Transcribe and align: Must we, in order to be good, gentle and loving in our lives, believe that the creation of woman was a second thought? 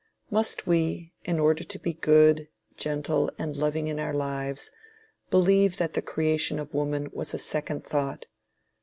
Must 0.31 0.65
we, 0.65 1.13
in 1.25 1.37
order 1.39 1.63
to 1.63 1.77
be 1.77 1.93
good, 1.93 2.47
gentle 2.75 3.29
and 3.37 3.55
loving 3.55 3.87
in 3.87 3.99
our 3.99 4.15
lives, 4.15 4.71
believe 5.29 5.77
that 5.77 5.93
the 5.93 6.01
creation 6.01 6.57
of 6.57 6.73
woman 6.73 7.09
was 7.13 7.35
a 7.35 7.37
second 7.37 7.83
thought? 7.83 8.25